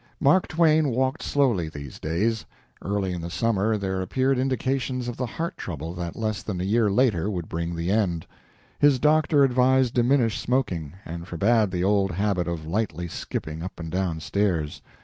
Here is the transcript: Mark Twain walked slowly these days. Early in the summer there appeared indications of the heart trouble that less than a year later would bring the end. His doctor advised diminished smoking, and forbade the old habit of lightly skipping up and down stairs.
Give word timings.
Mark 0.19 0.47
Twain 0.47 0.89
walked 0.89 1.21
slowly 1.21 1.69
these 1.69 1.99
days. 1.99 2.43
Early 2.81 3.13
in 3.13 3.21
the 3.21 3.29
summer 3.29 3.77
there 3.77 4.01
appeared 4.01 4.39
indications 4.39 5.07
of 5.07 5.15
the 5.15 5.27
heart 5.27 5.55
trouble 5.57 5.93
that 5.93 6.15
less 6.15 6.41
than 6.41 6.59
a 6.59 6.63
year 6.63 6.89
later 6.89 7.29
would 7.29 7.47
bring 7.47 7.75
the 7.75 7.91
end. 7.91 8.25
His 8.79 8.97
doctor 8.97 9.43
advised 9.43 9.93
diminished 9.93 10.41
smoking, 10.41 10.93
and 11.05 11.27
forbade 11.27 11.69
the 11.69 11.83
old 11.83 12.09
habit 12.13 12.47
of 12.47 12.65
lightly 12.65 13.07
skipping 13.07 13.61
up 13.61 13.79
and 13.79 13.91
down 13.91 14.19
stairs. 14.21 14.81